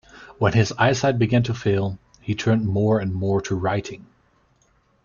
[0.39, 4.07] When his eyesight began to fail, he turned more and more to writing.